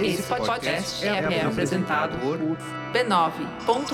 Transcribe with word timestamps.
Esse 0.00 0.22
podcast 0.22 1.04
é, 1.06 1.08
é 1.08 1.44
apresentado 1.44 2.18
por 2.18 2.38
b9.com.br. 2.92 3.86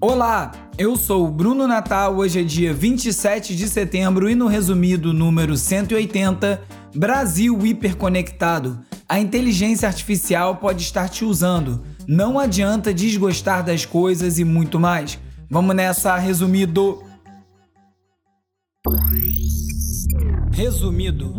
Olá, 0.00 0.52
eu 0.76 0.96
sou 0.96 1.26
o 1.26 1.30
Bruno 1.30 1.66
Natal. 1.66 2.16
Hoje 2.16 2.40
é 2.40 2.42
dia 2.42 2.74
27 2.74 3.56
de 3.56 3.68
setembro 3.68 4.28
e 4.28 4.34
no 4.34 4.46
resumido 4.46 5.14
número 5.14 5.56
180, 5.56 6.62
Brasil 6.94 7.58
hiperconectado. 7.64 8.84
A 9.08 9.18
inteligência 9.18 9.88
artificial 9.88 10.56
pode 10.56 10.82
estar 10.82 11.08
te 11.08 11.24
usando. 11.24 11.82
Não 12.06 12.38
adianta 12.38 12.92
desgostar 12.92 13.64
das 13.64 13.86
coisas 13.86 14.38
e 14.38 14.44
muito 14.44 14.78
mais. 14.78 15.18
Vamos 15.48 15.74
nessa, 15.74 16.16
resumido. 16.16 17.02
Resumido. 20.52 21.34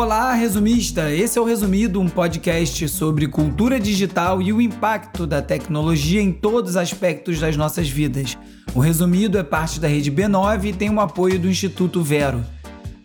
Olá, 0.00 0.32
resumista! 0.32 1.12
Esse 1.12 1.38
é 1.38 1.42
o 1.42 1.44
Resumido, 1.44 2.00
um 2.00 2.08
podcast 2.08 2.88
sobre 2.88 3.28
cultura 3.28 3.78
digital 3.78 4.40
e 4.40 4.50
o 4.50 4.58
impacto 4.58 5.26
da 5.26 5.42
tecnologia 5.42 6.22
em 6.22 6.32
todos 6.32 6.70
os 6.70 6.76
aspectos 6.78 7.38
das 7.38 7.54
nossas 7.54 7.86
vidas. 7.86 8.38
O 8.74 8.80
Resumido 8.80 9.36
é 9.36 9.42
parte 9.42 9.78
da 9.78 9.86
rede 9.86 10.10
B9 10.10 10.64
e 10.64 10.72
tem 10.72 10.88
o 10.88 11.00
apoio 11.00 11.38
do 11.38 11.50
Instituto 11.50 12.02
Vero. 12.02 12.42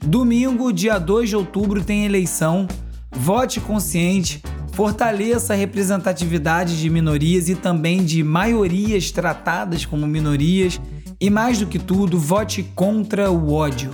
Domingo, 0.06 0.72
dia 0.72 0.98
2 0.98 1.28
de 1.28 1.36
outubro, 1.36 1.84
tem 1.84 2.06
eleição. 2.06 2.66
Vote 3.12 3.60
consciente, 3.60 4.42
fortaleça 4.72 5.52
a 5.52 5.58
representatividade 5.58 6.80
de 6.80 6.90
minorias 6.90 7.50
e 7.50 7.56
também 7.56 8.06
de 8.06 8.24
maiorias 8.24 9.12
tratadas 9.12 9.86
como 9.86 10.08
minorias. 10.08 10.80
E 11.20 11.30
mais 11.30 11.60
do 11.60 11.68
que 11.68 11.78
tudo, 11.78 12.18
vote 12.18 12.64
contra 12.74 13.30
o 13.30 13.52
ódio. 13.52 13.92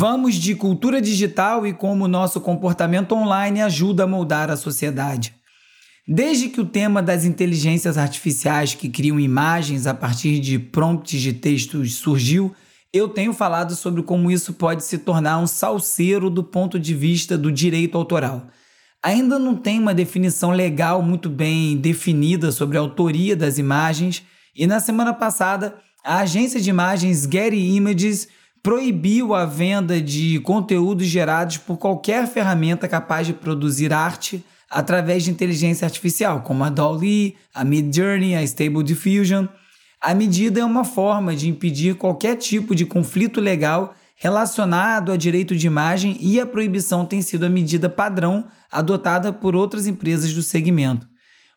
Vamos 0.00 0.36
de 0.36 0.54
cultura 0.54 1.02
digital 1.02 1.66
e 1.66 1.72
como 1.72 2.06
nosso 2.06 2.40
comportamento 2.40 3.16
online 3.16 3.60
ajuda 3.60 4.04
a 4.04 4.06
moldar 4.06 4.48
a 4.48 4.56
sociedade. 4.56 5.34
Desde 6.06 6.48
que 6.48 6.60
o 6.60 6.64
tema 6.64 7.02
das 7.02 7.24
inteligências 7.24 7.98
artificiais 7.98 8.74
que 8.74 8.88
criam 8.88 9.18
imagens 9.18 9.88
a 9.88 9.94
partir 9.94 10.38
de 10.38 10.56
prompts 10.56 11.20
de 11.20 11.32
textos 11.32 11.96
surgiu, 11.96 12.54
eu 12.92 13.08
tenho 13.08 13.32
falado 13.32 13.74
sobre 13.74 14.00
como 14.04 14.30
isso 14.30 14.52
pode 14.52 14.84
se 14.84 14.98
tornar 14.98 15.36
um 15.38 15.48
salseiro 15.48 16.30
do 16.30 16.44
ponto 16.44 16.78
de 16.78 16.94
vista 16.94 17.36
do 17.36 17.50
direito 17.50 17.98
autoral. 17.98 18.46
Ainda 19.02 19.36
não 19.36 19.56
tem 19.56 19.80
uma 19.80 19.92
definição 19.92 20.52
legal 20.52 21.02
muito 21.02 21.28
bem 21.28 21.76
definida 21.76 22.52
sobre 22.52 22.78
a 22.78 22.80
autoria 22.80 23.34
das 23.34 23.58
imagens, 23.58 24.22
e 24.54 24.64
na 24.64 24.78
semana 24.78 25.12
passada, 25.12 25.74
a 26.04 26.20
agência 26.20 26.60
de 26.60 26.70
imagens 26.70 27.24
Getty 27.24 27.56
Images 27.56 28.28
proibiu 28.62 29.34
a 29.34 29.44
venda 29.44 30.00
de 30.00 30.40
conteúdos 30.40 31.06
gerados 31.06 31.56
por 31.58 31.76
qualquer 31.76 32.26
ferramenta 32.26 32.88
capaz 32.88 33.26
de 33.26 33.32
produzir 33.32 33.92
arte 33.92 34.44
através 34.70 35.24
de 35.24 35.30
inteligência 35.30 35.86
artificial, 35.86 36.42
como 36.42 36.64
a 36.64 36.68
DALL-E, 36.68 37.36
a 37.54 37.64
Midjourney, 37.64 38.34
a 38.34 38.42
Stable 38.42 38.82
Diffusion. 38.82 39.46
A 40.00 40.14
medida 40.14 40.60
é 40.60 40.64
uma 40.64 40.84
forma 40.84 41.34
de 41.34 41.48
impedir 41.48 41.94
qualquer 41.94 42.36
tipo 42.36 42.74
de 42.74 42.84
conflito 42.84 43.40
legal 43.40 43.94
relacionado 44.20 45.12
a 45.12 45.16
direito 45.16 45.56
de 45.56 45.66
imagem 45.66 46.16
e 46.20 46.40
a 46.40 46.46
proibição 46.46 47.06
tem 47.06 47.22
sido 47.22 47.46
a 47.46 47.48
medida 47.48 47.88
padrão 47.88 48.46
adotada 48.70 49.32
por 49.32 49.54
outras 49.54 49.86
empresas 49.86 50.34
do 50.34 50.42
segmento. 50.42 51.06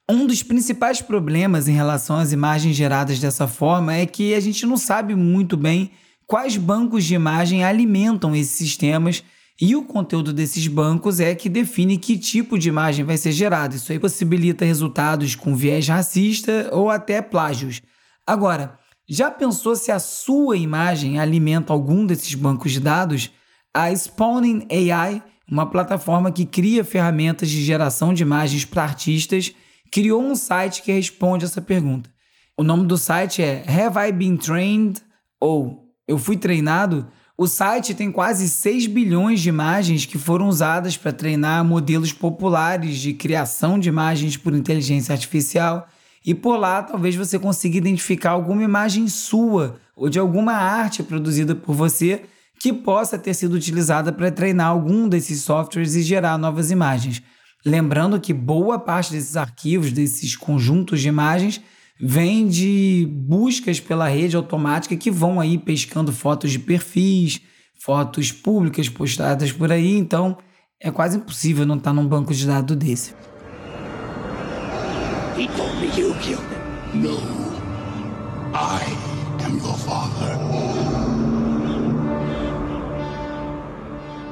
Um 0.10 0.28
dos 0.28 0.44
principais 0.44 1.02
problemas 1.02 1.68
em 1.68 1.74
relação 1.74 2.18
às 2.18 2.32
imagens 2.32 2.76
geradas 2.76 3.20
dessa 3.20 3.48
forma 3.48 3.96
é 3.96 4.06
que 4.06 4.34
a 4.34 4.40
gente 4.40 4.66
não 4.66 4.78
sabe 4.78 5.16
muito 5.16 5.58
bem 5.58 5.92
quais 6.32 6.56
bancos 6.56 7.04
de 7.04 7.14
imagem 7.14 7.66
alimentam 7.66 8.34
esses 8.34 8.54
sistemas 8.54 9.22
e 9.60 9.76
o 9.76 9.84
conteúdo 9.84 10.32
desses 10.32 10.66
bancos 10.66 11.20
é 11.20 11.36
que 11.36 11.50
define 11.50 11.98
que 11.98 12.18
tipo 12.18 12.58
de 12.58 12.70
imagem 12.70 13.04
vai 13.04 13.18
ser 13.18 13.34
gerada. 13.34 13.76
Isso 13.76 13.92
aí 13.92 14.00
possibilita 14.00 14.64
resultados 14.64 15.36
com 15.36 15.54
viés 15.54 15.90
racista 15.90 16.70
ou 16.72 16.90
até 16.90 17.22
plágios. 17.22 17.82
Agora, 18.26 18.80
já 19.10 19.30
pensou 19.30 19.76
se 19.76 19.92
a 19.92 20.00
sua 20.00 20.56
imagem 20.56 21.20
alimenta 21.20 21.74
algum 21.74 22.06
desses 22.06 22.34
bancos 22.34 22.72
de 22.72 22.80
dados? 22.80 23.30
A 23.74 23.92
Spawning 23.92 24.66
AI, 24.72 25.22
uma 25.46 25.66
plataforma 25.66 26.32
que 26.32 26.46
cria 26.46 26.86
ferramentas 26.86 27.50
de 27.50 27.62
geração 27.62 28.14
de 28.14 28.24
imagens 28.24 28.64
para 28.64 28.84
artistas, 28.84 29.54
criou 29.92 30.24
um 30.24 30.34
site 30.34 30.82
que 30.82 30.94
responde 30.94 31.44
essa 31.44 31.62
pergunta. 31.62 32.10
O 32.58 32.64
nome 32.64 32.88
do 32.88 32.98
site 32.98 33.42
é 33.42 33.66
Have 33.68 34.00
I 34.08 34.14
Been 34.14 34.38
Trained? 34.38 35.02
ou 35.42 35.91
eu 36.08 36.18
fui 36.18 36.38
treinado, 36.38 37.08
o 37.38 37.48
site 37.48 37.96
tem 37.96 38.12
quase 38.12 38.48
6 38.48 38.88
bilhões 38.88 39.40
de 39.40 39.50
imagens 39.50 40.06
que 40.06 40.18
foram 40.18 40.48
usadas 40.48 40.96
para 40.96 41.12
treinar 41.12 41.66
modelos 41.66 42.14
populares 42.14 42.98
de 42.98 43.14
criação 43.14 43.80
de 43.80 43.90
imagens 43.90 44.38
por 44.38 44.54
inteligência 44.54 45.14
artificial. 45.14 45.88
E 46.24 46.36
por 46.36 46.58
lá, 46.58 46.84
talvez 46.84 47.16
você 47.16 47.40
consiga 47.40 47.78
identificar 47.78 48.32
alguma 48.32 48.64
imagem 48.64 49.08
sua 49.08 49.80
ou 49.96 50.08
de 50.08 50.20
alguma 50.20 50.54
arte 50.54 51.02
produzida 51.02 51.56
por 51.56 51.74
você 51.74 52.26
que 52.60 52.72
possa 52.72 53.18
ter 53.18 53.34
sido 53.34 53.54
utilizada 53.54 54.14
para 54.14 54.30
treinar 54.30 54.68
algum 54.68 55.10
desses 55.10 55.42
softwares 55.42 55.96
e 55.96 56.04
gerar 56.04 56.38
novas 56.38 56.70
imagens. 56.70 57.24
Lembrando 57.66 58.20
que 58.20 58.34
boa 58.34 58.78
parte 58.78 59.12
desses 59.12 59.36
arquivos, 59.36 59.92
desses 59.92 60.36
conjuntos 60.36 61.02
de 61.02 61.08
imagens, 61.08 61.60
vem 62.02 62.48
de 62.48 63.08
buscas 63.12 63.80
pela 63.80 64.08
rede 64.08 64.36
automática 64.36 64.98
que 64.98 65.12
vão 65.12 65.40
aí 65.40 65.58
pescando 65.60 66.12
fotos 66.12 66.52
de 66.52 66.58
perfis, 66.58 67.40
fotos 67.80 68.32
públicas 68.32 68.90
postadas 68.90 69.52
por 69.52 69.72
aí, 69.72 69.98
então 69.98 70.36
é 70.80 70.90
quase 70.90 71.18
impossível 71.18 71.64
não 71.64 71.78
estar 71.78 71.94
num 71.94 72.08
banco 72.08 72.34
de 72.34 72.48
dados 72.48 72.76
desse. 72.76 73.14
He 75.38 75.48
told 75.56 75.76
me 75.80 75.88
you 75.96 76.14
killed 76.16 76.44
him. 76.94 77.02
No. 77.02 77.18
I 78.54 78.82
am 79.46 79.58
your 79.58 79.78
father. 79.78 80.38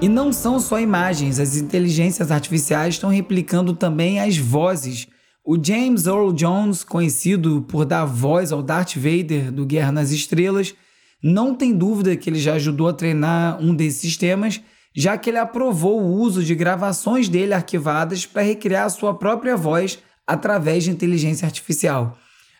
E 0.01 0.07
não 0.07 0.31
são 0.31 0.59
só 0.59 0.79
imagens, 0.79 1.39
as 1.39 1.57
inteligências 1.57 2.31
artificiais 2.31 2.95
estão 2.95 3.09
replicando 3.09 3.73
também 3.73 4.19
as 4.19 4.37
vozes 4.37 5.07
o 5.45 5.57
James 5.61 6.05
Earl 6.05 6.31
Jones, 6.31 6.83
conhecido 6.83 7.65
por 7.67 7.85
dar 7.85 8.05
voz 8.05 8.51
ao 8.51 8.61
Darth 8.61 8.95
Vader 8.95 9.51
do 9.51 9.65
Guerra 9.65 9.91
nas 9.91 10.11
Estrelas, 10.11 10.75
não 11.21 11.55
tem 11.55 11.75
dúvida 11.75 12.15
que 12.15 12.29
ele 12.29 12.39
já 12.39 12.53
ajudou 12.53 12.87
a 12.87 12.93
treinar 12.93 13.61
um 13.61 13.73
desses 13.73 14.01
sistemas, 14.01 14.61
já 14.95 15.17
que 15.17 15.29
ele 15.29 15.37
aprovou 15.37 16.01
o 16.01 16.13
uso 16.13 16.43
de 16.43 16.55
gravações 16.55 17.29
dele 17.29 17.53
arquivadas 17.53 18.25
para 18.25 18.41
recriar 18.41 18.89
sua 18.89 19.13
própria 19.13 19.55
voz 19.55 19.99
através 20.25 20.83
de 20.83 20.91
inteligência 20.91 21.45
artificial. 21.45 22.17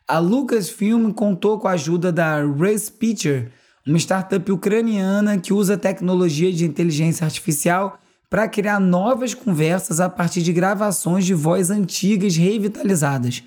A 0.07 0.18
Lucasfilm 0.19 1.12
contou 1.12 1.59
com 1.59 1.68
a 1.68 1.73
ajuda 1.73 2.12
da 2.12 2.44
Race 2.44 2.91
Picture, 2.91 3.50
uma 3.85 3.97
startup 3.97 4.51
ucraniana 4.51 5.38
que 5.38 5.53
usa 5.53 5.78
tecnologia 5.78 6.51
de 6.51 6.66
inteligência 6.66 7.25
artificial 7.25 8.00
para 8.29 8.47
criar 8.47 8.79
novas 8.79 9.34
conversas 9.34 10.00
a 10.00 10.07
partir 10.07 10.44
de 10.44 10.53
gravações 10.53 11.25
de 11.25 11.34
voz 11.34 11.72
antigas 11.72 12.35
revitalizadas. 12.35 13.44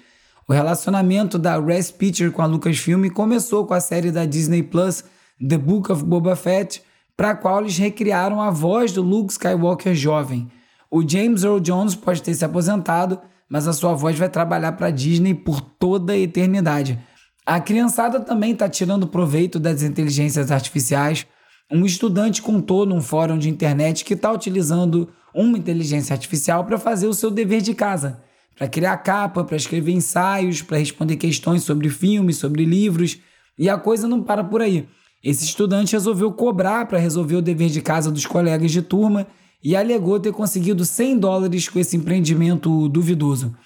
O 0.49 0.53
relacionamento 0.53 1.39
da 1.39 1.59
Res 1.61 1.91
Picture 1.91 2.31
com 2.31 2.43
a 2.43 2.47
Lucasfilm 2.47 3.09
começou 3.11 3.65
com 3.65 3.75
a 3.75 3.81
série 3.81 4.11
da 4.11 4.25
Disney 4.25 4.63
Plus 4.63 5.05
The 5.39 5.57
Book 5.57 5.93
of 5.93 6.05
Boba 6.05 6.35
Fett, 6.35 6.83
para 7.17 7.31
a 7.31 7.37
qual 7.37 7.61
eles 7.61 7.79
recriaram 7.79 8.41
a 8.41 8.51
voz 8.51 8.91
do 8.93 9.03
Luke 9.03 9.33
Skywalker 9.33 9.95
jovem. 9.95 10.51
O 10.91 11.09
James 11.09 11.45
Earl 11.45 11.61
Jones 11.61 11.95
pode 11.95 12.21
ter 12.21 12.35
se 12.35 12.45
aposentado, 12.45 13.21
mas 13.49 13.69
a 13.69 13.73
sua 13.73 13.95
voz 13.95 14.19
vai 14.19 14.29
trabalhar 14.29 14.73
para 14.73 14.89
a 14.89 14.91
Disney 14.91 15.35
por 15.35 15.61
toda 15.61 16.13
a 16.13 16.19
eternidade. 16.19 16.99
A 17.47 17.61
criançada 17.61 18.19
também 18.21 18.53
está 18.53 18.69
tirando 18.69 19.07
proveito 19.07 19.61
das 19.61 19.83
inteligências 19.83 20.51
artificiais 20.51 21.27
um 21.73 21.87
estudante 21.87 22.43
contou 22.43 22.85
num 22.85 23.01
fórum 23.01 23.39
de 23.39 23.49
internet 23.49 24.05
que 24.05 24.13
está 24.13 24.31
utilizando 24.31 25.09
uma 25.35 25.57
inteligência 25.57 26.13
artificial 26.13 26.65
para 26.65 26.79
fazer 26.79 27.07
o 27.07 27.15
seu 27.15 27.31
dever 27.31 27.63
de 27.63 27.73
casa, 27.73 28.23
para 28.55 28.69
criar 28.69 28.99
capa, 28.99 29.43
para 29.43 29.57
escrever 29.57 29.93
ensaios, 29.93 30.61
para 30.61 30.77
responder 30.77 31.17
questões 31.17 31.63
sobre 31.63 31.89
filmes, 31.89 32.37
sobre 32.37 32.67
livros, 32.67 33.19
e 33.59 33.71
a 33.71 33.79
coisa 33.79 34.07
não 34.07 34.23
para 34.23 34.45
por 34.45 34.61
aí. 34.61 34.87
Esse 35.25 35.45
estudante 35.45 35.93
resolveu 35.93 36.31
cobrar 36.33 36.87
para 36.87 36.99
resolver 36.99 37.37
o 37.37 37.43
dever 37.43 37.71
de 37.71 37.81
casa 37.81 38.11
dos 38.11 38.27
colegas 38.27 38.71
de 38.71 38.83
turma 38.83 39.27
e 39.65 39.75
alegou 39.75 40.21
ter 40.21 40.33
conseguido 40.33 40.85
100 40.85 41.19
dólares 41.19 41.69
com 41.69 41.79
esse 41.79 41.97
empreendimento 41.97 42.87
duvidoso. 42.89 43.57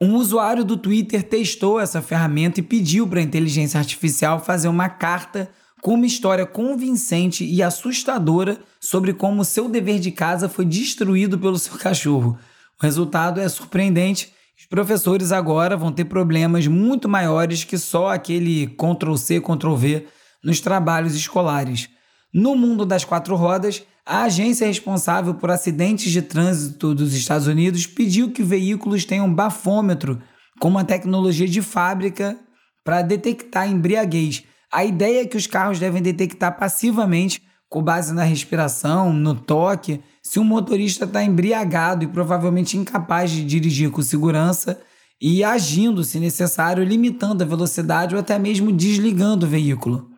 Um 0.00 0.14
usuário 0.14 0.64
do 0.64 0.78
Twitter 0.78 1.22
testou 1.22 1.78
essa 1.78 2.00
ferramenta 2.00 2.60
e 2.60 2.62
pediu 2.62 3.06
para 3.06 3.20
a 3.20 3.22
inteligência 3.22 3.78
artificial 3.78 4.42
fazer 4.42 4.68
uma 4.68 4.88
carta 4.88 5.50
com 5.80 5.94
uma 5.94 6.06
história 6.06 6.46
convincente 6.46 7.44
e 7.44 7.62
assustadora 7.62 8.58
sobre 8.80 9.12
como 9.14 9.44
seu 9.44 9.68
dever 9.68 9.98
de 9.98 10.10
casa 10.10 10.48
foi 10.48 10.64
destruído 10.64 11.38
pelo 11.38 11.58
seu 11.58 11.76
cachorro. 11.78 12.38
O 12.80 12.84
resultado 12.84 13.40
é 13.40 13.48
surpreendente. 13.48 14.32
Os 14.58 14.66
professores 14.66 15.32
agora 15.32 15.76
vão 15.76 15.90
ter 15.90 16.04
problemas 16.04 16.66
muito 16.66 17.08
maiores 17.08 17.64
que 17.64 17.78
só 17.78 18.08
aquele 18.08 18.66
Ctrl-C, 18.68 19.40
Ctrl-V 19.40 20.06
nos 20.42 20.60
trabalhos 20.60 21.14
escolares. 21.14 21.88
No 22.32 22.54
mundo 22.54 22.86
das 22.86 23.04
quatro 23.04 23.34
rodas, 23.36 23.82
a 24.04 24.22
agência 24.22 24.66
responsável 24.66 25.34
por 25.34 25.50
acidentes 25.50 26.12
de 26.12 26.22
trânsito 26.22 26.94
dos 26.94 27.14
Estados 27.14 27.46
Unidos 27.46 27.86
pediu 27.86 28.30
que 28.30 28.42
veículos 28.42 29.04
tenham 29.04 29.32
bafômetro 29.32 30.20
como 30.58 30.76
uma 30.76 30.84
tecnologia 30.84 31.48
de 31.48 31.62
fábrica 31.62 32.38
para 32.84 33.02
detectar 33.02 33.70
embriaguez. 33.70 34.44
A 34.72 34.84
ideia 34.84 35.22
é 35.22 35.26
que 35.26 35.36
os 35.36 35.48
carros 35.48 35.80
devem 35.80 36.00
detectar 36.00 36.56
passivamente, 36.56 37.42
com 37.68 37.82
base 37.82 38.14
na 38.14 38.22
respiração, 38.22 39.12
no 39.12 39.34
toque, 39.34 40.00
se 40.22 40.38
um 40.38 40.44
motorista 40.44 41.04
está 41.04 41.24
embriagado 41.24 42.04
e 42.04 42.08
provavelmente 42.08 42.76
incapaz 42.76 43.30
de 43.30 43.44
dirigir 43.44 43.90
com 43.90 44.00
segurança 44.00 44.80
e 45.20 45.42
agindo, 45.42 46.04
se 46.04 46.20
necessário, 46.20 46.84
limitando 46.84 47.42
a 47.42 47.46
velocidade 47.46 48.14
ou 48.14 48.20
até 48.20 48.38
mesmo 48.38 48.70
desligando 48.72 49.44
o 49.44 49.48
veículo. 49.48 50.08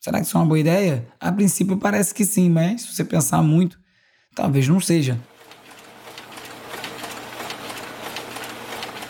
Será 0.00 0.18
que 0.18 0.26
isso 0.26 0.36
é 0.36 0.40
uma 0.40 0.46
boa 0.46 0.58
ideia? 0.58 1.06
A 1.20 1.30
princípio 1.30 1.76
parece 1.76 2.12
que 2.12 2.24
sim, 2.24 2.50
mas 2.50 2.82
se 2.82 2.94
você 2.94 3.04
pensar 3.04 3.42
muito, 3.42 3.78
talvez 4.34 4.66
não 4.66 4.80
seja. 4.80 5.20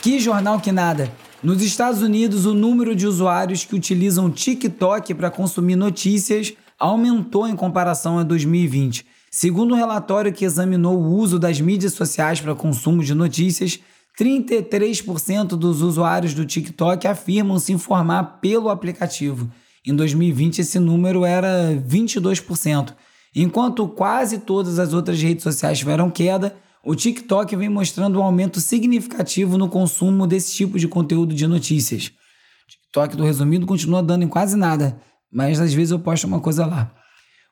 Que 0.02 0.18
jornal 0.18 0.60
que 0.60 0.72
nada! 0.72 1.10
Nos 1.42 1.62
Estados 1.62 2.02
Unidos, 2.02 2.44
o 2.44 2.52
número 2.52 2.94
de 2.94 3.06
usuários 3.06 3.64
que 3.64 3.74
utilizam 3.74 4.30
TikTok 4.30 5.14
para 5.14 5.30
consumir 5.30 5.74
notícias 5.74 6.52
aumentou 6.78 7.48
em 7.48 7.56
comparação 7.56 8.18
a 8.18 8.22
2020. 8.22 9.06
Segundo 9.30 9.72
um 9.72 9.76
relatório 9.76 10.34
que 10.34 10.44
examinou 10.44 10.98
o 10.98 11.16
uso 11.16 11.38
das 11.38 11.58
mídias 11.58 11.94
sociais 11.94 12.42
para 12.42 12.54
consumo 12.54 13.02
de 13.02 13.14
notícias, 13.14 13.80
33% 14.20 15.56
dos 15.56 15.80
usuários 15.80 16.34
do 16.34 16.44
TikTok 16.44 17.06
afirmam 17.06 17.58
se 17.58 17.72
informar 17.72 18.38
pelo 18.42 18.68
aplicativo. 18.68 19.50
Em 19.86 19.96
2020, 19.96 20.58
esse 20.58 20.78
número 20.78 21.24
era 21.24 21.74
22%. 21.88 22.92
Enquanto 23.34 23.88
quase 23.88 24.40
todas 24.40 24.78
as 24.78 24.92
outras 24.92 25.22
redes 25.22 25.42
sociais 25.42 25.78
tiveram 25.78 26.10
queda, 26.10 26.54
o 26.84 26.94
TikTok 26.94 27.54
vem 27.56 27.68
mostrando 27.68 28.18
um 28.18 28.22
aumento 28.22 28.60
significativo 28.60 29.58
no 29.58 29.68
consumo 29.68 30.26
desse 30.26 30.54
tipo 30.54 30.78
de 30.78 30.88
conteúdo 30.88 31.34
de 31.34 31.46
notícias. 31.46 32.06
O 32.06 32.70
TikTok 32.70 33.16
do 33.16 33.24
resumido 33.24 33.66
continua 33.66 34.02
dando 34.02 34.24
em 34.24 34.28
quase 34.28 34.56
nada, 34.56 34.98
mas 35.30 35.60
às 35.60 35.74
vezes 35.74 35.90
eu 35.90 35.98
posto 35.98 36.26
uma 36.26 36.40
coisa 36.40 36.64
lá. 36.64 36.90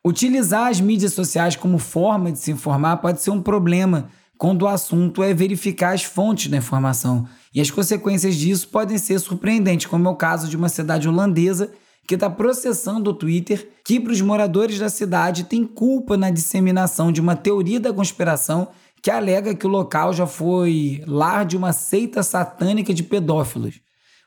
Utilizar 0.03 0.67
as 0.67 0.79
mídias 0.79 1.13
sociais 1.13 1.55
como 1.55 1.77
forma 1.77 2.31
de 2.31 2.39
se 2.39 2.51
informar 2.51 2.97
pode 2.97 3.21
ser 3.21 3.31
um 3.31 3.41
problema 3.41 4.09
quando 4.37 4.63
o 4.63 4.67
assunto 4.67 5.21
é 5.21 5.33
verificar 5.33 5.93
as 5.93 6.03
fontes 6.03 6.49
da 6.49 6.57
informação. 6.57 7.27
E 7.53 7.59
as 7.59 7.69
consequências 7.69 8.35
disso 8.35 8.69
podem 8.69 8.97
ser 8.97 9.19
surpreendentes, 9.19 9.87
como 9.87 10.07
é 10.07 10.11
o 10.11 10.15
caso 10.15 10.47
de 10.47 10.55
uma 10.55 10.69
cidade 10.69 11.07
holandesa 11.07 11.71
que 12.07 12.15
está 12.15 12.29
processando 12.29 13.11
o 13.11 13.13
Twitter, 13.13 13.69
que 13.85 13.99
para 13.99 14.11
os 14.11 14.21
moradores 14.21 14.79
da 14.79 14.89
cidade 14.89 15.43
tem 15.43 15.63
culpa 15.63 16.17
na 16.17 16.31
disseminação 16.31 17.11
de 17.11 17.21
uma 17.21 17.35
teoria 17.35 17.79
da 17.79 17.93
conspiração 17.93 18.69
que 19.01 19.09
alega 19.09 19.55
que 19.55 19.65
o 19.65 19.69
local 19.69 20.13
já 20.13 20.27
foi 20.27 21.03
lar 21.07 21.45
de 21.45 21.55
uma 21.55 21.71
seita 21.71 22.21
satânica 22.23 22.93
de 22.93 23.03
pedófilos. 23.03 23.79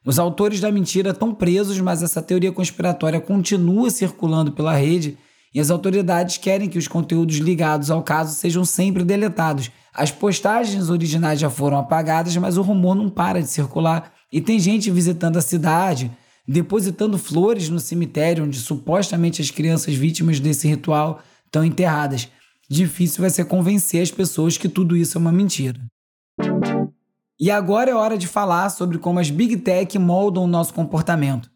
Os 0.04 0.18
autores 0.18 0.60
da 0.60 0.72
mentira 0.72 1.10
estão 1.10 1.32
presos, 1.32 1.78
mas 1.80 2.02
essa 2.02 2.20
teoria 2.20 2.50
conspiratória 2.50 3.20
continua 3.20 3.90
circulando 3.90 4.52
pela 4.52 4.74
rede 4.74 5.16
e 5.54 5.60
as 5.60 5.70
autoridades 5.70 6.38
querem 6.38 6.68
que 6.68 6.78
os 6.78 6.88
conteúdos 6.88 7.36
ligados 7.36 7.90
ao 7.90 8.02
caso 8.02 8.34
sejam 8.34 8.64
sempre 8.64 9.04
deletados. 9.04 9.70
As 9.94 10.10
postagens 10.10 10.88
originais 10.88 11.38
já 11.38 11.50
foram 11.50 11.78
apagadas, 11.78 12.36
mas 12.36 12.56
o 12.56 12.62
rumor 12.62 12.94
não 12.94 13.10
para 13.10 13.40
de 13.40 13.48
circular 13.48 14.12
e 14.32 14.40
tem 14.40 14.58
gente 14.58 14.90
visitando 14.90 15.36
a 15.36 15.42
cidade, 15.42 16.10
depositando 16.48 17.18
flores 17.18 17.68
no 17.68 17.78
cemitério 17.78 18.44
onde 18.44 18.58
supostamente 18.58 19.42
as 19.42 19.50
crianças 19.50 19.94
vítimas 19.94 20.40
desse 20.40 20.66
ritual 20.66 21.20
estão 21.46 21.62
enterradas 21.62 22.28
difícil 22.72 23.20
vai 23.20 23.30
ser 23.30 23.44
convencer 23.44 24.02
as 24.02 24.10
pessoas 24.10 24.56
que 24.56 24.68
tudo 24.68 24.96
isso 24.96 25.18
é 25.18 25.20
uma 25.20 25.32
mentira. 25.32 25.80
E 27.38 27.50
agora 27.50 27.90
é 27.90 27.94
hora 27.94 28.16
de 28.16 28.26
falar 28.26 28.70
sobre 28.70 28.98
como 28.98 29.18
as 29.18 29.30
Big 29.30 29.58
Tech 29.58 29.98
moldam 29.98 30.44
o 30.44 30.48
nosso 30.48 30.72
comportamento. 30.72 31.50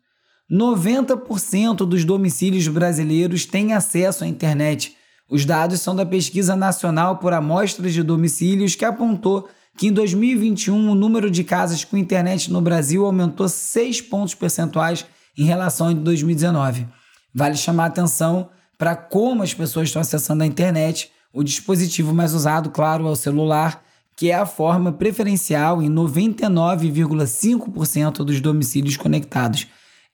90% 0.50 1.78
dos 1.78 2.04
domicílios 2.04 2.68
brasileiros 2.68 3.46
têm 3.46 3.72
acesso 3.72 4.24
à 4.24 4.26
internet. 4.26 4.96
Os 5.28 5.44
dados 5.44 5.80
são 5.80 5.94
da 5.94 6.06
Pesquisa 6.06 6.54
Nacional 6.54 7.18
por 7.18 7.32
Amostras 7.32 7.92
de 7.92 8.02
Domicílios, 8.02 8.74
que 8.74 8.84
apontou 8.84 9.48
que 9.76 9.88
em 9.88 9.92
2021 9.92 10.90
o 10.90 10.94
número 10.94 11.30
de 11.30 11.44
casas 11.44 11.84
com 11.84 11.96
internet 11.96 12.50
no 12.50 12.60
Brasil 12.60 13.04
aumentou 13.04 13.48
6 13.48 14.02
pontos 14.02 14.34
percentuais 14.34 15.04
em 15.36 15.44
relação 15.44 15.88
a 15.88 15.92
2019. 15.92 16.86
Vale 17.34 17.56
chamar 17.56 17.84
a 17.84 17.88
atenção 17.88 18.48
para 18.78 18.94
como 18.94 19.42
as 19.42 19.54
pessoas 19.54 19.88
estão 19.88 20.00
acessando 20.00 20.42
a 20.42 20.46
internet. 20.46 21.10
O 21.32 21.42
dispositivo 21.42 22.14
mais 22.14 22.34
usado, 22.34 22.70
claro, 22.70 23.06
é 23.06 23.10
o 23.10 23.16
celular, 23.16 23.82
que 24.16 24.30
é 24.30 24.34
a 24.34 24.46
forma 24.46 24.92
preferencial 24.92 25.82
em 25.82 25.90
99,5% 25.90 28.24
dos 28.24 28.40
domicílios 28.40 28.96
conectados. 28.96 29.66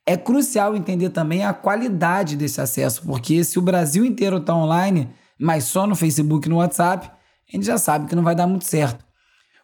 É 0.05 0.17
crucial 0.17 0.75
entender 0.75 1.09
também 1.09 1.45
a 1.45 1.53
qualidade 1.53 2.35
desse 2.35 2.59
acesso, 2.59 3.03
porque 3.05 3.41
se 3.43 3.57
o 3.57 3.61
Brasil 3.61 4.03
inteiro 4.03 4.37
está 4.37 4.53
online, 4.53 5.09
mas 5.39 5.63
só 5.63 5.87
no 5.87 5.95
Facebook 5.95 6.47
e 6.47 6.49
no 6.49 6.57
WhatsApp, 6.57 7.09
a 7.09 7.55
gente 7.55 7.65
já 7.65 7.77
sabe 7.77 8.07
que 8.07 8.15
não 8.15 8.23
vai 8.23 8.35
dar 8.35 8.47
muito 8.47 8.65
certo. 8.65 9.05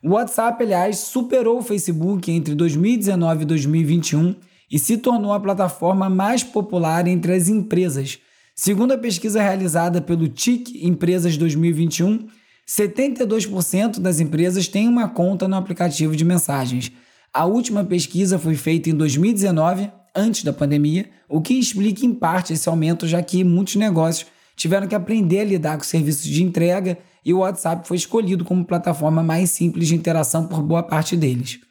O 0.01 0.11
WhatsApp, 0.11 0.63
aliás, 0.63 0.99
superou 0.99 1.59
o 1.59 1.61
Facebook 1.61 2.31
entre 2.31 2.55
2019 2.55 3.41
e 3.41 3.45
2021 3.45 4.35
e 4.71 4.79
se 4.79 4.97
tornou 4.97 5.33
a 5.33 5.39
plataforma 5.39 6.09
mais 6.09 6.41
popular 6.41 7.05
entre 7.05 7.33
as 7.33 7.49
empresas, 7.49 8.17
Segundo 8.61 8.91
a 8.91 8.97
pesquisa 8.97 9.41
realizada 9.41 10.01
pelo 10.01 10.27
TIC 10.27 10.85
Empresas 10.85 11.37
2021, 11.37 12.27
72% 12.67 14.01
das 14.01 14.19
empresas 14.19 14.67
têm 14.67 14.85
uma 14.85 15.07
conta 15.07 15.47
no 15.47 15.55
aplicativo 15.55 16.13
de 16.13 16.25
mensagens. 16.25 16.91
A 17.33 17.45
última 17.45 17.85
pesquisa 17.85 18.37
foi 18.37 18.55
feita 18.55 18.89
em 18.89 18.93
2019, 18.93 19.89
antes 20.13 20.43
da 20.43 20.51
pandemia, 20.51 21.09
o 21.29 21.39
que 21.39 21.53
explica 21.53 22.05
em 22.05 22.13
parte 22.13 22.51
esse 22.51 22.67
aumento, 22.67 23.07
já 23.07 23.23
que 23.23 23.45
muitos 23.45 23.77
negócios 23.77 24.29
tiveram 24.57 24.89
que 24.89 24.95
aprender 24.95 25.39
a 25.39 25.45
lidar 25.45 25.77
com 25.77 25.85
serviços 25.85 26.25
de 26.25 26.43
entrega 26.43 26.97
e 27.23 27.33
o 27.33 27.37
WhatsApp 27.37 27.87
foi 27.87 27.95
escolhido 27.95 28.43
como 28.43 28.65
plataforma 28.65 29.23
mais 29.23 29.51
simples 29.51 29.87
de 29.87 29.95
interação 29.95 30.45
por 30.45 30.61
boa 30.61 30.83
parte 30.83 31.15
deles. 31.15 31.61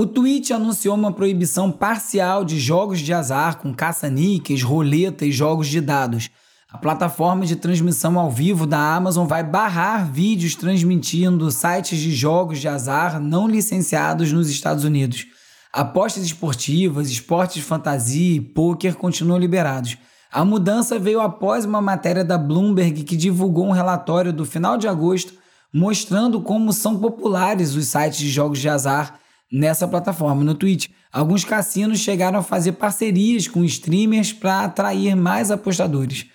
O 0.00 0.06
Twitch 0.06 0.52
anunciou 0.52 0.94
uma 0.94 1.10
proibição 1.10 1.72
parcial 1.72 2.44
de 2.44 2.56
jogos 2.56 3.00
de 3.00 3.12
azar 3.12 3.58
com 3.58 3.74
caça-níqueis, 3.74 4.62
roleta 4.62 5.26
e 5.26 5.32
jogos 5.32 5.66
de 5.66 5.80
dados. 5.80 6.30
A 6.70 6.78
plataforma 6.78 7.44
de 7.44 7.56
transmissão 7.56 8.16
ao 8.16 8.30
vivo 8.30 8.64
da 8.64 8.78
Amazon 8.78 9.26
vai 9.26 9.42
barrar 9.42 10.08
vídeos 10.08 10.54
transmitindo 10.54 11.50
sites 11.50 11.98
de 11.98 12.12
jogos 12.12 12.60
de 12.60 12.68
azar 12.68 13.18
não 13.18 13.48
licenciados 13.48 14.30
nos 14.32 14.48
Estados 14.48 14.84
Unidos. 14.84 15.26
Apostas 15.72 16.22
esportivas, 16.22 17.10
esportes 17.10 17.56
de 17.56 17.62
fantasia 17.62 18.36
e 18.36 18.40
poker 18.40 18.94
continuam 18.94 19.40
liberados. 19.40 19.98
A 20.30 20.44
mudança 20.44 20.96
veio 20.96 21.20
após 21.20 21.64
uma 21.64 21.82
matéria 21.82 22.24
da 22.24 22.38
Bloomberg 22.38 23.02
que 23.02 23.16
divulgou 23.16 23.66
um 23.66 23.72
relatório 23.72 24.32
do 24.32 24.44
final 24.44 24.78
de 24.78 24.86
agosto 24.86 25.34
mostrando 25.74 26.40
como 26.40 26.72
são 26.72 27.00
populares 27.00 27.74
os 27.74 27.88
sites 27.88 28.20
de 28.20 28.30
jogos 28.30 28.60
de 28.60 28.68
azar 28.68 29.18
nessa 29.52 29.88
plataforma, 29.88 30.44
no 30.44 30.54
Twitch. 30.54 30.88
Alguns 31.12 31.44
cassinos 31.44 32.00
chegaram 32.00 32.38
a 32.38 32.42
fazer 32.42 32.72
parcerias 32.72 33.48
com 33.48 33.64
streamers 33.64 34.32
para 34.32 34.64
atrair 34.64 35.16
mais 35.16 35.50
apostadores. 35.50 36.26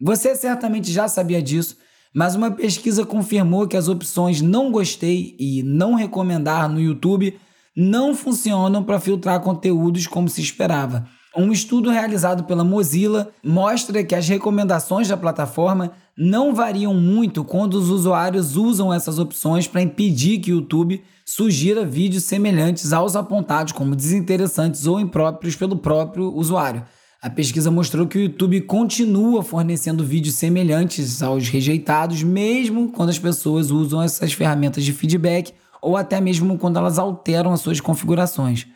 Você 0.00 0.34
certamente 0.34 0.90
já 0.90 1.08
sabia 1.08 1.42
disso, 1.42 1.76
mas 2.14 2.34
uma 2.34 2.50
pesquisa 2.50 3.04
confirmou 3.04 3.68
que 3.68 3.76
as 3.76 3.88
opções 3.88 4.40
não 4.40 4.70
gostei 4.70 5.36
e 5.38 5.62
não 5.62 5.94
recomendar 5.94 6.68
no 6.68 6.80
YouTube 6.80 7.38
não 7.76 8.14
funcionam 8.14 8.82
para 8.82 9.00
filtrar 9.00 9.40
conteúdos 9.40 10.06
como 10.06 10.28
se 10.28 10.40
esperava. 10.40 11.06
Um 11.36 11.52
estudo 11.52 11.90
realizado 11.90 12.44
pela 12.44 12.64
Mozilla 12.64 13.30
mostra 13.44 14.02
que 14.02 14.14
as 14.14 14.28
recomendações 14.28 15.06
da 15.06 15.16
plataforma 15.16 15.92
não 16.22 16.54
variam 16.54 16.92
muito 16.92 17.42
quando 17.42 17.76
os 17.76 17.88
usuários 17.88 18.54
usam 18.54 18.92
essas 18.92 19.18
opções 19.18 19.66
para 19.66 19.80
impedir 19.80 20.38
que 20.38 20.52
o 20.52 20.56
YouTube 20.56 21.02
sugira 21.24 21.82
vídeos 21.82 22.24
semelhantes 22.24 22.92
aos 22.92 23.16
apontados 23.16 23.72
como 23.72 23.96
desinteressantes 23.96 24.86
ou 24.86 25.00
impróprios 25.00 25.56
pelo 25.56 25.78
próprio 25.78 26.30
usuário. 26.34 26.84
A 27.22 27.30
pesquisa 27.30 27.70
mostrou 27.70 28.06
que 28.06 28.18
o 28.18 28.20
YouTube 28.20 28.60
continua 28.62 29.42
fornecendo 29.42 30.04
vídeos 30.04 30.34
semelhantes 30.34 31.22
aos 31.22 31.48
rejeitados, 31.48 32.22
mesmo 32.22 32.92
quando 32.92 33.08
as 33.08 33.18
pessoas 33.18 33.70
usam 33.70 34.02
essas 34.02 34.34
ferramentas 34.34 34.84
de 34.84 34.92
feedback 34.92 35.54
ou 35.80 35.96
até 35.96 36.20
mesmo 36.20 36.58
quando 36.58 36.78
elas 36.78 36.98
alteram 36.98 37.50
as 37.50 37.62
suas 37.62 37.80
configurações. 37.80 38.66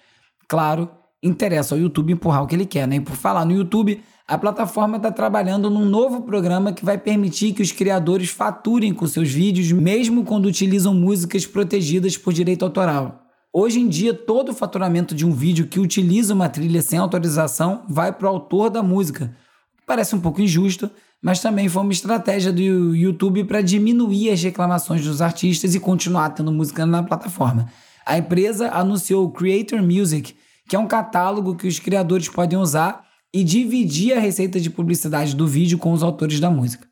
Claro, 0.48 0.88
interessa 1.22 1.74
ao 1.74 1.80
YouTube 1.80 2.14
empurrar 2.14 2.42
o 2.42 2.46
que 2.46 2.54
ele 2.54 2.64
quer, 2.64 2.88
né? 2.88 2.96
E 2.96 3.00
por 3.00 3.16
falar 3.16 3.44
no 3.44 3.52
YouTube, 3.52 4.02
a 4.26 4.38
plataforma 4.38 4.97
está 4.97 5.11
trabalhando 5.11 5.69
num 5.69 5.85
novo 5.85 6.23
programa 6.23 6.73
que 6.73 6.85
vai 6.85 6.97
permitir 6.97 7.52
que 7.52 7.61
os 7.61 7.73
criadores 7.73 8.31
faturem 8.31 8.95
com 8.95 9.07
seus 9.07 9.31
vídeos, 9.31 9.71
mesmo 9.71 10.25
quando 10.25 10.47
utilizam 10.47 10.95
músicas 10.95 11.45
protegidas 11.45 12.16
por 12.16 12.33
direito 12.33 12.64
autoral. 12.64 13.21
Hoje 13.52 13.81
em 13.81 13.87
dia, 13.87 14.14
todo 14.14 14.49
o 14.49 14.54
faturamento 14.54 15.14
de 15.14 15.26
um 15.26 15.31
vídeo 15.31 15.66
que 15.66 15.78
utiliza 15.78 16.33
uma 16.33 16.49
trilha 16.49 16.81
sem 16.81 16.99
autorização 16.99 17.85
vai 17.87 18.12
para 18.12 18.26
o 18.26 18.31
autor 18.31 18.71
da 18.71 18.83
música. 18.83 19.37
Parece 19.87 20.16
um 20.16 20.21
pouco 20.21 20.40
injusto, 20.40 20.90
mas 21.23 21.40
também 21.40 21.69
foi 21.69 21.83
uma 21.83 21.93
estratégia 21.93 22.50
do 22.50 22.97
YouTube 22.97 23.45
para 23.45 23.61
diminuir 23.61 24.31
as 24.31 24.43
reclamações 24.43 25.04
dos 25.04 25.21
artistas 25.21 25.75
e 25.75 25.81
continuar 25.81 26.31
tendo 26.31 26.50
música 26.50 26.87
na 26.87 27.02
plataforma. 27.02 27.69
A 28.07 28.16
empresa 28.16 28.71
anunciou 28.71 29.26
o 29.26 29.31
Creator 29.31 29.83
Music, 29.83 30.35
que 30.66 30.75
é 30.75 30.78
um 30.78 30.88
catálogo 30.88 31.54
que 31.54 31.69
os 31.69 31.78
criadores 31.78 32.28
podem 32.28 32.59
usar 32.59 33.03
e 33.35 33.43
dividir 33.43 34.17
a 34.17 34.21
receita 34.21 34.61
de 34.61 34.71
publicidade 34.71 35.35
do 35.35 35.45
vídeo 35.45 35.76
com 35.76 35.93
os 35.93 36.05
autores 36.05 36.38
da 36.38 36.49
música. 36.49 36.87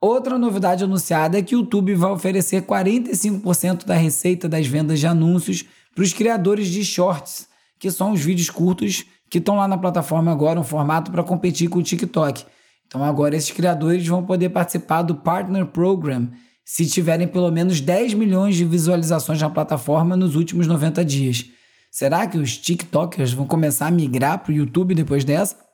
Outra 0.00 0.36
novidade 0.36 0.82
anunciada 0.82 1.38
é 1.38 1.42
que 1.42 1.54
o 1.54 1.60
YouTube 1.60 1.94
vai 1.94 2.10
oferecer 2.10 2.62
45% 2.62 3.86
da 3.86 3.94
receita 3.94 4.48
das 4.48 4.66
vendas 4.66 4.98
de 4.98 5.06
anúncios 5.06 5.64
para 5.94 6.02
os 6.02 6.12
criadores 6.12 6.66
de 6.66 6.84
shorts, 6.84 7.46
que 7.78 7.88
são 7.88 8.12
os 8.12 8.20
vídeos 8.20 8.50
curtos 8.50 9.04
que 9.30 9.38
estão 9.38 9.54
lá 9.56 9.68
na 9.68 9.78
plataforma 9.78 10.32
agora, 10.32 10.58
um 10.58 10.64
formato 10.64 11.12
para 11.12 11.22
competir 11.22 11.68
com 11.68 11.78
o 11.78 11.82
TikTok. 11.82 12.44
Então 12.88 13.04
agora 13.04 13.36
esses 13.36 13.52
criadores 13.52 14.04
vão 14.06 14.24
poder 14.24 14.48
participar 14.48 15.02
do 15.02 15.14
Partner 15.14 15.66
Program 15.66 16.28
se 16.64 16.84
tiverem 16.84 17.28
pelo 17.28 17.50
menos 17.52 17.80
10 17.80 18.14
milhões 18.14 18.56
de 18.56 18.64
visualizações 18.64 19.40
na 19.40 19.48
plataforma 19.48 20.16
nos 20.16 20.34
últimos 20.34 20.66
90 20.66 21.04
dias. 21.04 21.46
Será 21.92 22.26
que 22.26 22.38
os 22.38 22.58
TikTokers 22.58 23.32
vão 23.32 23.46
começar 23.46 23.86
a 23.86 23.90
migrar 23.90 24.40
para 24.40 24.52
o 24.52 24.54
YouTube 24.54 24.92
depois 24.92 25.24
dessa? 25.24 25.65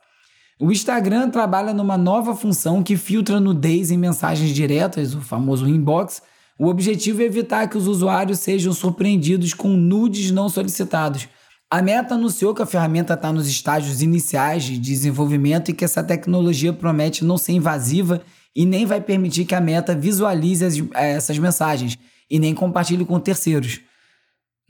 O 0.62 0.70
Instagram 0.70 1.28
trabalha 1.28 1.74
numa 1.74 1.98
nova 1.98 2.36
função 2.36 2.84
que 2.84 2.96
filtra 2.96 3.40
nudez 3.40 3.90
em 3.90 3.96
mensagens 3.96 4.54
diretas, 4.54 5.12
o 5.12 5.20
famoso 5.20 5.66
inbox. 5.66 6.22
O 6.56 6.68
objetivo 6.68 7.20
é 7.20 7.24
evitar 7.24 7.68
que 7.68 7.76
os 7.76 7.88
usuários 7.88 8.38
sejam 8.38 8.72
surpreendidos 8.72 9.54
com 9.54 9.70
nudes 9.70 10.30
não 10.30 10.48
solicitados. 10.48 11.26
A 11.68 11.82
Meta 11.82 12.14
anunciou 12.14 12.54
que 12.54 12.62
a 12.62 12.66
ferramenta 12.66 13.14
está 13.14 13.32
nos 13.32 13.48
estágios 13.48 14.02
iniciais 14.02 14.62
de 14.62 14.78
desenvolvimento 14.78 15.72
e 15.72 15.74
que 15.74 15.84
essa 15.84 16.00
tecnologia 16.00 16.72
promete 16.72 17.24
não 17.24 17.36
ser 17.36 17.54
invasiva 17.54 18.22
e 18.54 18.64
nem 18.64 18.86
vai 18.86 19.00
permitir 19.00 19.44
que 19.44 19.56
a 19.56 19.60
Meta 19.60 19.96
visualize 19.96 20.64
as, 20.64 20.78
eh, 20.78 21.14
essas 21.14 21.38
mensagens 21.40 21.98
e 22.30 22.38
nem 22.38 22.54
compartilhe 22.54 23.04
com 23.04 23.18
terceiros. 23.18 23.80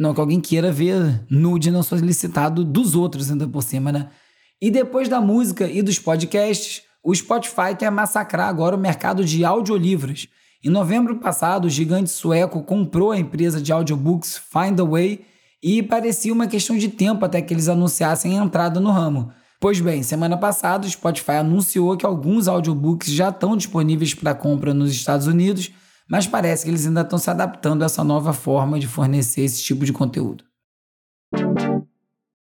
Não 0.01 0.15
que 0.15 0.21
alguém 0.21 0.41
queira 0.41 0.73
ver 0.73 1.23
nude 1.29 1.71
não 1.71 1.83
solicitado 1.83 2.65
dos 2.65 2.95
outros 2.95 3.31
ainda 3.31 3.47
por 3.47 3.63
cima, 3.63 3.93
né? 3.93 4.09
E 4.63 4.71
depois 4.71 5.09
da 5.09 5.21
música 5.21 5.67
e 5.67 5.83
dos 5.83 5.99
podcasts, 5.99 6.83
o 7.03 7.13
Spotify 7.13 7.75
quer 7.77 7.91
massacrar 7.91 8.49
agora 8.49 8.77
o 8.77 8.79
mercado 8.79 9.25
de 9.25 9.45
audiolivros. 9.45 10.29
Em 10.65 10.71
novembro 10.71 11.17
passado, 11.17 11.65
o 11.65 11.69
gigante 11.69 12.11
sueco 12.11 12.63
comprou 12.63 13.11
a 13.11 13.19
empresa 13.19 13.61
de 13.61 13.73
audiobooks 13.73 14.39
Findaway 14.39 15.23
e 15.61 15.83
parecia 15.83 16.33
uma 16.33 16.47
questão 16.47 16.79
de 16.79 16.89
tempo 16.89 17.25
até 17.25 17.43
que 17.43 17.53
eles 17.53 17.69
anunciassem 17.69 18.39
a 18.39 18.45
entrada 18.45 18.79
no 18.79 18.93
ramo. 18.93 19.33
Pois 19.59 19.81
bem, 19.81 20.01
semana 20.05 20.37
passada 20.37 20.87
o 20.87 20.91
Spotify 20.91 21.39
anunciou 21.41 21.97
que 21.97 22.07
alguns 22.07 22.47
audiobooks 22.47 23.11
já 23.11 23.31
estão 23.31 23.57
disponíveis 23.57 24.15
para 24.15 24.33
compra 24.33 24.73
nos 24.73 24.93
Estados 24.93 25.27
Unidos, 25.27 25.73
mas 26.09 26.29
parece 26.29 26.63
que 26.63 26.71
eles 26.71 26.87
ainda 26.87 27.01
estão 27.01 27.19
se 27.19 27.29
adaptando 27.29 27.83
a 27.83 27.87
essa 27.87 28.05
nova 28.05 28.33
forma 28.33 28.79
de 28.79 28.87
fornecer 28.87 29.41
esse 29.41 29.61
tipo 29.61 29.85
de 29.85 29.93
conteúdo. 29.93 30.45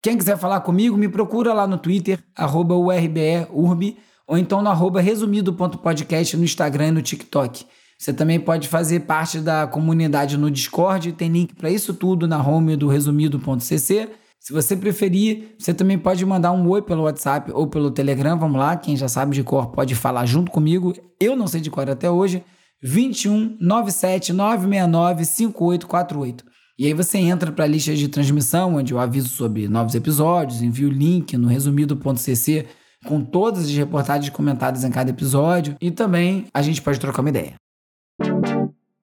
Quem 0.00 0.16
quiser 0.16 0.38
falar 0.38 0.60
comigo, 0.60 0.96
me 0.96 1.08
procura 1.08 1.52
lá 1.52 1.66
no 1.66 1.76
Twitter, 1.76 2.20
arroba 2.36 2.74
URBEURB, 2.76 3.96
ou 4.28 4.38
então 4.38 4.62
no 4.62 4.68
arroba 4.68 5.00
resumido.podcast 5.00 6.36
no 6.36 6.44
Instagram 6.44 6.88
e 6.88 6.92
no 6.92 7.02
TikTok. 7.02 7.66
Você 7.98 8.12
também 8.12 8.38
pode 8.38 8.68
fazer 8.68 9.00
parte 9.00 9.40
da 9.40 9.66
comunidade 9.66 10.36
no 10.36 10.50
Discord, 10.50 11.10
tem 11.12 11.28
link 11.28 11.54
para 11.56 11.68
isso 11.68 11.92
tudo 11.92 12.28
na 12.28 12.40
home 12.40 12.76
do 12.76 12.86
resumido.cc. 12.86 14.08
Se 14.38 14.52
você 14.52 14.76
preferir, 14.76 15.56
você 15.58 15.74
também 15.74 15.98
pode 15.98 16.24
mandar 16.24 16.52
um 16.52 16.68
oi 16.68 16.80
pelo 16.80 17.02
WhatsApp 17.02 17.50
ou 17.52 17.66
pelo 17.66 17.90
Telegram, 17.90 18.38
vamos 18.38 18.60
lá, 18.60 18.76
quem 18.76 18.96
já 18.96 19.08
sabe 19.08 19.34
de 19.34 19.42
cor 19.42 19.72
pode 19.72 19.96
falar 19.96 20.26
junto 20.26 20.52
comigo. 20.52 20.94
Eu 21.18 21.34
não 21.34 21.48
sei 21.48 21.60
de 21.60 21.70
cor 21.70 21.90
até 21.90 22.08
hoje. 22.08 22.44
21 22.80 23.58
97 23.60 24.32
969 24.32 25.24
5848. 25.24 26.44
E 26.78 26.87
aí 26.87 26.94
você 26.94 27.18
entra 27.18 27.50
para 27.50 27.64
a 27.64 27.68
lista 27.68 27.92
de 27.92 28.06
transmissão, 28.06 28.76
onde 28.76 28.94
eu 28.94 29.00
aviso 29.00 29.28
sobre 29.30 29.66
novos 29.66 29.97
episódios, 29.97 30.62
envio 30.62 30.88
o 30.88 30.92
link 30.92 31.37
no 31.37 31.49
resumido.cc 31.49 32.66
com 33.04 33.20
todas 33.20 33.64
as 33.64 33.73
reportagens 33.73 34.30
comentadas 34.30 34.85
em 34.85 34.90
cada 34.90 35.11
episódio 35.11 35.75
e 35.80 35.90
também 35.90 36.47
a 36.54 36.62
gente 36.62 36.80
pode 36.80 37.00
trocar 37.00 37.20
uma 37.20 37.30
ideia. 37.30 37.54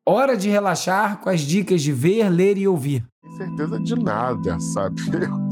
Hora 0.05 0.37
de 0.37 0.47
relaxar 0.47 1.19
com 1.19 1.29
as 1.29 1.41
dicas 1.41 1.81
de 1.81 1.91
ver, 1.91 2.29
ler 2.29 2.57
e 2.57 2.65
ouvir. 2.65 3.03
Certeza 3.35 3.77
de 3.77 3.95
nada, 3.95 4.57
sabe? 4.59 5.01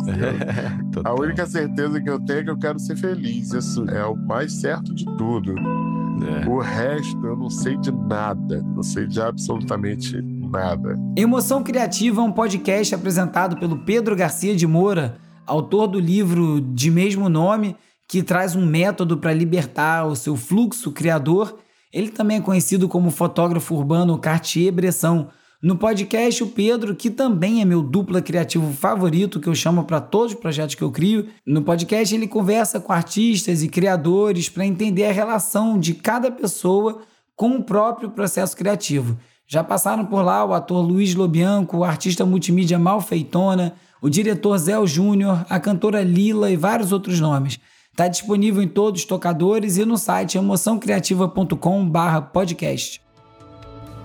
a 1.04 1.14
única 1.14 1.46
certeza 1.46 2.00
que 2.00 2.10
eu 2.10 2.24
tenho 2.24 2.40
é 2.40 2.44
que 2.46 2.50
eu 2.52 2.58
quero 2.58 2.80
ser 2.80 2.96
feliz. 2.96 3.52
Isso 3.52 3.84
é 3.90 4.06
o 4.06 4.16
mais 4.16 4.62
certo 4.62 4.96
de 4.96 5.04
tudo. 5.18 5.56
É. 5.58 6.48
O 6.48 6.60
resto 6.60 7.26
eu 7.26 7.36
não 7.36 7.50
sei 7.50 7.76
de 7.78 7.92
nada, 7.92 8.62
não 8.62 8.84
sei 8.84 9.08
de 9.08 9.20
absolutamente 9.20 10.22
nada. 10.54 10.96
Emoção 11.18 11.64
Criativa 11.64 12.22
é 12.22 12.24
um 12.24 12.32
podcast 12.32 12.94
apresentado 12.94 13.58
pelo 13.58 13.80
Pedro 13.80 14.16
Garcia 14.16 14.56
de 14.56 14.68
Moura, 14.68 15.18
autor 15.46 15.88
do 15.88 16.00
livro 16.00 16.62
de 16.62 16.92
mesmo 16.92 17.28
nome, 17.28 17.76
que 18.08 18.22
traz 18.22 18.56
um 18.56 18.66
método 18.66 19.18
para 19.18 19.34
libertar 19.34 20.06
o 20.06 20.16
seu 20.16 20.38
fluxo 20.38 20.92
criador. 20.92 21.58
Ele 21.92 22.10
também 22.10 22.38
é 22.38 22.42
conhecido 22.42 22.88
como 22.88 23.10
fotógrafo 23.10 23.76
urbano 23.76 24.18
Cartier-Bresson. 24.20 25.28
No 25.62 25.78
podcast, 25.78 26.44
o 26.44 26.48
Pedro, 26.48 26.94
que 26.94 27.10
também 27.10 27.62
é 27.62 27.66
meu 27.66 27.82
dupla 27.82 28.22
criativo 28.22 28.74
favorito, 28.74 29.40
que 29.40 29.48
eu 29.48 29.56
chamo 29.56 29.86
para 29.86 30.02
todos 30.02 30.34
os 30.34 30.40
projetos 30.40 30.76
que 30.76 30.82
eu 30.82 30.92
crio, 30.92 31.28
no 31.48 31.62
podcast 31.62 32.14
ele 32.14 32.28
conversa 32.28 32.82
com 32.82 32.92
artistas 32.92 33.64
e 33.64 33.70
criadores 33.70 34.50
para 34.50 34.66
entender 34.66 35.06
a 35.06 35.14
relação 35.14 35.80
de 35.80 35.94
cada 35.94 36.30
pessoa 36.30 37.02
com 37.36 37.56
o 37.56 37.64
próprio 37.64 38.12
processo 38.12 38.56
criativo. 38.58 39.18
Já 39.48 39.64
passaram 39.64 40.06
por 40.06 40.22
lá 40.24 40.46
o 40.46 40.54
ator 40.54 40.82
Luiz 40.82 41.16
Lobianco, 41.16 41.78
o 41.78 41.84
artista 41.84 42.26
multimídia 42.26 42.80
Malfeitona, 42.80 43.74
o 44.02 44.10
diretor 44.10 44.58
Zé 44.58 44.74
Júnior, 44.86 45.46
a 45.50 45.60
cantora 45.60 46.02
Lila 46.02 46.50
e 46.50 46.56
vários 46.56 46.92
outros 46.92 47.20
nomes. 47.20 47.60
Está 47.92 48.08
disponível 48.08 48.64
em 48.64 48.68
todos 48.68 49.02
os 49.02 49.08
tocadores 49.08 49.78
e 49.78 49.86
no 49.86 49.98
site 49.98 50.38
emoçãocriativa.com/podcast. 50.38 53.02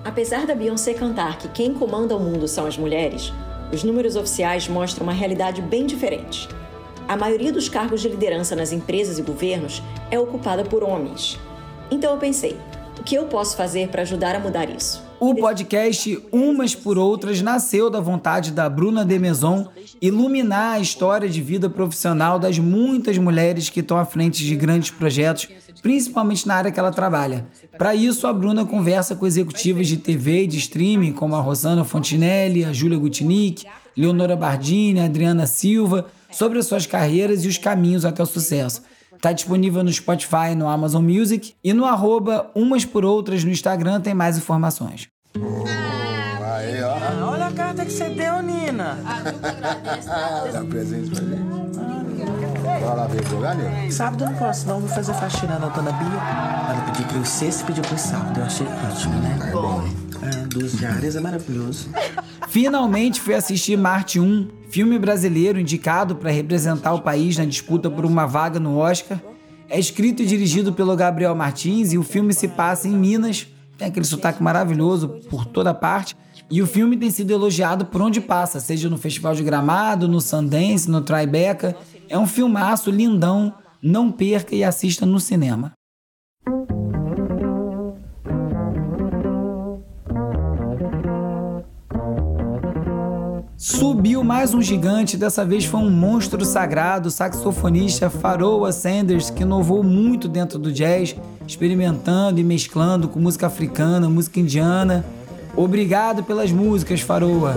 Apesar 0.04 0.47
da 0.47 0.54
Beyoncé 0.54 0.95
cantar 0.95 1.38
que 1.38 1.49
quem 1.49 1.75
comanda 1.75 2.16
o 2.16 2.21
mundo 2.21 2.47
são 2.47 2.66
as 2.66 2.76
mulheres, 2.76 3.33
os 3.73 3.83
números 3.83 4.14
oficiais 4.16 4.68
mostram 4.68 5.04
uma 5.04 5.12
realidade 5.12 5.62
bem 5.62 5.87
diferente. 5.87 6.49
A 7.09 7.16
maioria 7.16 7.52
dos 7.52 7.68
cargos 7.68 8.02
de 8.02 8.09
liderança 8.09 8.54
nas 8.54 8.71
empresas 8.73 9.18
e 9.18 9.23
governos 9.23 9.83
é 10.11 10.18
ocupada 10.18 10.64
por 10.64 10.85
homens. 10.85 11.38
Então 11.90 12.12
eu 12.12 12.18
pensei, 12.18 12.59
que 13.09 13.15
eu 13.15 13.25
posso 13.25 13.57
fazer 13.57 13.88
para 13.88 14.03
ajudar 14.03 14.37
a 14.37 14.38
mudar 14.38 14.69
isso? 14.69 15.03
O 15.19 15.35
podcast 15.35 16.23
Umas 16.31 16.75
por 16.75 16.99
Outras 16.99 17.41
nasceu 17.41 17.88
da 17.88 18.00
vontade 18.00 18.53
da 18.53 18.69
Bruna 18.69 19.03
de 19.03 19.19
Maison 19.19 19.69
iluminar 19.99 20.75
a 20.75 20.79
história 20.79 21.27
de 21.27 21.41
vida 21.41 21.71
profissional 21.71 22.38
das 22.38 22.59
muitas 22.59 23.17
mulheres 23.17 23.71
que 23.71 23.81
estão 23.81 23.97
à 23.97 24.05
frente 24.05 24.45
de 24.45 24.55
grandes 24.55 24.91
projetos, 24.91 25.49
principalmente 25.81 26.47
na 26.47 26.57
área 26.57 26.71
que 26.71 26.79
ela 26.79 26.93
trabalha. 26.93 27.47
Para 27.79 27.95
isso, 27.95 28.27
a 28.27 28.33
Bruna 28.33 28.67
conversa 28.67 29.17
com 29.17 29.27
executivas 29.27 29.88
de 29.88 29.97
TV 29.97 30.43
e 30.43 30.47
de 30.47 30.59
streaming, 30.59 31.15
como 31.15 31.35
a 31.35 31.41
Rosana 31.41 31.87
Fontinelli, 31.87 32.62
a 32.62 32.75
Júlia 32.75 32.99
Gutnick, 32.99 33.65
Leonora 33.97 34.37
Bardini, 34.37 35.00
a 35.00 35.07
Adriana 35.07 35.47
Silva, 35.47 36.09
sobre 36.31 36.59
as 36.59 36.67
suas 36.67 36.85
carreiras 36.85 37.43
e 37.43 37.49
os 37.49 37.57
caminhos 37.57 38.05
até 38.05 38.23
o 38.23 38.27
sucesso. 38.27 38.83
Está 39.19 39.33
disponível 39.33 39.83
no 39.83 39.93
Spotify, 39.93 40.55
no 40.57 40.69
Amazon 40.69 41.05
Music 41.05 41.53
e 41.63 41.73
no 41.73 41.85
arroba 41.85 42.53
Umas 42.55 42.85
por 42.85 43.05
Outras 43.05 43.43
no 43.43 43.51
Instagram 43.51 44.01
tem 44.01 44.15
mais 44.15 44.39
informações. 44.39 45.09
aí, 45.35 46.81
ó. 46.85 46.93
Ah, 46.95 47.31
olha 47.33 47.47
a 47.47 47.53
carta 47.53 47.85
que 47.85 47.91
você 47.91 48.09
deu, 48.11 48.41
Nina. 48.41 48.97
Dá 50.53 50.63
presente 50.71 51.11
pra 51.11 51.23
mim. 51.23 51.98
Vai 52.81 52.97
lá 52.97 53.07
ver 53.07 53.27
jogar? 53.29 53.57
Sábado 53.91 54.25
eu 54.25 54.31
não 54.31 54.37
posso, 54.37 54.67
não. 54.67 54.81
Vou 54.81 54.89
fazer 54.89 55.15
faxina 55.15 55.59
na 55.59 55.69
dona 55.69 55.93
Bia. 55.93 56.07
Ela 56.09 56.83
pediu 56.87 57.07
pra 57.07 57.17
eu 57.17 57.25
sexta 57.25 57.63
e 57.63 57.67
pediu 57.67 57.83
pro 57.83 57.99
sábado. 57.99 58.39
Eu 58.39 58.45
achei 58.45 58.67
ótimo, 58.67 59.15
né? 59.21 59.39
É 59.49 59.51
bom. 59.51 59.85
É, 60.23 60.31
duas 60.47 60.73
diárias 60.73 61.17
é 61.17 61.21
maravilhoso. 61.21 61.89
Finalmente 62.49 63.21
fui 63.21 63.35
assistir 63.35 63.77
Marte 63.77 64.19
1, 64.19 64.49
filme 64.71 64.99
brasileiro 64.99 65.61
indicado 65.61 66.17
para 66.17 66.31
representar 66.31 66.95
o 66.95 67.03
país 67.03 67.37
na 67.37 67.45
disputa 67.45 67.91
por 67.91 68.05
uma 68.05 68.27
vaga 68.27 68.59
no 68.59 68.79
Oscar. 68.79 69.21
É 69.69 69.79
escrito 69.79 70.23
e 70.23 70.27
dirigido 70.27 70.73
pelo 70.73 70.97
Gabriel 70.97 71.35
Martins 71.35 71.93
e 71.93 71.99
o 71.99 72.03
filme 72.03 72.33
se 72.33 72.49
passa 72.49 72.89
em 72.89 72.97
Minas. 72.97 73.47
Tem 73.77 73.89
aquele 73.89 74.07
sotaque 74.07 74.43
maravilhoso 74.43 75.09
por 75.29 75.45
toda 75.45 75.75
parte. 75.75 76.17
E 76.50 76.62
o 76.62 76.67
filme 76.67 76.97
tem 76.97 77.11
sido 77.11 77.31
elogiado 77.31 77.85
por 77.87 78.00
onde 78.00 78.23
passa, 78.23 78.59
seja 78.59 78.88
no 78.88 78.97
Festival 78.97 79.35
de 79.35 79.43
Gramado, 79.43 80.09
no 80.09 80.19
Sundance, 80.19 80.90
no 80.90 81.02
Tribeca. 81.02 81.76
É 82.09 82.19
um 82.19 82.26
filmaço 82.26 82.90
lindão, 82.90 83.52
Não 83.81 84.11
perca 84.11 84.57
e 84.57 84.64
assista 84.64 85.07
no 85.07 85.21
cinema. 85.21 85.73
Subiu 93.57 94.25
mais 94.25 94.55
um 94.55 94.62
gigante, 94.62 95.17
dessa 95.17 95.45
vez 95.45 95.64
foi 95.64 95.81
um 95.81 95.90
monstro 95.90 96.45
sagrado, 96.45 97.11
saxofonista 97.11 98.09
Pharoah 98.09 98.73
Sanders, 98.73 99.31
que 99.31 99.43
inovou 99.43 99.85
muito 99.85 100.26
dentro 100.26 100.59
do 100.59 100.73
jazz, 100.73 101.14
experimentando 101.47 102.40
e 102.40 102.45
mesclando 102.45 103.09
com 103.09 103.21
música 103.21 103.47
africana, 103.47 104.09
música 104.09 104.40
indiana. 104.40 105.05
Obrigado 105.59 106.23
pelas 106.23 106.53
músicas, 106.53 107.00
Pharoah. 107.00 107.57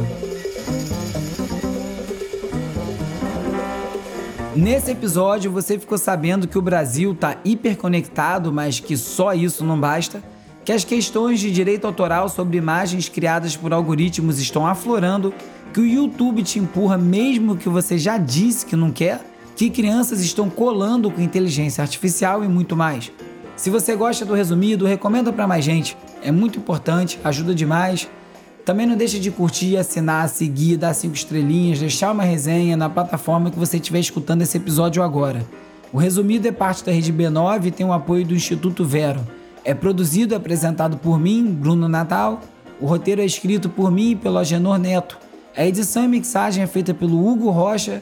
Nesse 4.55 4.89
episódio 4.89 5.51
você 5.51 5.77
ficou 5.77 5.99
sabendo 5.99 6.47
que 6.47 6.57
o 6.57 6.63
Brasil 6.63 7.11
está 7.11 7.37
hiperconectado, 7.45 8.51
mas 8.51 8.79
que 8.79 8.97
só 8.97 9.35
isso 9.35 9.63
não 9.63 9.79
basta, 9.79 10.19
que 10.65 10.71
as 10.71 10.83
questões 10.83 11.39
de 11.39 11.51
direito 11.51 11.85
autoral 11.85 12.27
sobre 12.27 12.57
imagens 12.57 13.07
criadas 13.07 13.55
por 13.55 13.71
algoritmos 13.71 14.39
estão 14.39 14.65
aflorando 14.65 15.31
que 15.71 15.79
o 15.79 15.85
YouTube 15.85 16.41
te 16.41 16.57
empurra 16.57 16.97
mesmo 16.97 17.55
que 17.55 17.69
você 17.69 17.99
já 17.99 18.17
disse 18.17 18.65
que 18.65 18.75
não 18.75 18.89
quer, 18.89 19.21
que 19.55 19.69
crianças 19.69 20.21
estão 20.21 20.49
colando 20.49 21.11
com 21.11 21.21
inteligência 21.21 21.83
artificial 21.83 22.43
e 22.43 22.47
muito 22.47 22.75
mais. 22.75 23.11
Se 23.61 23.69
você 23.69 23.95
gosta 23.95 24.25
do 24.25 24.33
resumido, 24.33 24.87
recomenda 24.87 25.31
para 25.31 25.45
mais 25.45 25.63
gente. 25.63 25.95
É 26.23 26.31
muito 26.31 26.57
importante, 26.57 27.19
ajuda 27.23 27.53
demais. 27.53 28.09
Também 28.65 28.87
não 28.87 28.97
deixe 28.97 29.19
de 29.19 29.29
curtir, 29.29 29.77
assinar, 29.77 30.27
seguir, 30.29 30.77
dar 30.77 30.95
cinco 30.95 31.13
estrelinhas, 31.13 31.77
deixar 31.77 32.11
uma 32.11 32.23
resenha 32.23 32.75
na 32.75 32.89
plataforma 32.89 33.51
que 33.51 33.59
você 33.59 33.77
estiver 33.77 33.99
escutando 33.99 34.41
esse 34.41 34.57
episódio 34.57 35.03
agora. 35.03 35.45
O 35.93 35.99
resumido 35.99 36.47
é 36.47 36.51
parte 36.51 36.83
da 36.83 36.91
rede 36.91 37.13
B9 37.13 37.65
e 37.67 37.71
tem 37.71 37.85
o 37.85 37.93
apoio 37.93 38.25
do 38.25 38.33
Instituto 38.33 38.83
Vero. 38.83 39.21
É 39.63 39.75
produzido 39.75 40.33
e 40.33 40.35
apresentado 40.35 40.97
por 40.97 41.19
mim, 41.19 41.45
Bruno 41.45 41.87
Natal. 41.87 42.41
O 42.79 42.87
roteiro 42.87 43.21
é 43.21 43.25
escrito 43.25 43.69
por 43.69 43.91
mim 43.91 44.13
e 44.13 44.15
pelo 44.15 44.39
Agenor 44.39 44.79
Neto. 44.79 45.19
A 45.55 45.63
edição 45.63 46.03
e 46.03 46.07
mixagem 46.07 46.63
é 46.63 46.67
feita 46.67 46.95
pelo 46.95 47.23
Hugo 47.23 47.51
Rocha. 47.51 48.01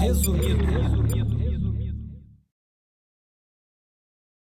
Resumido. 0.00 0.66
Resumido. 0.66 1.35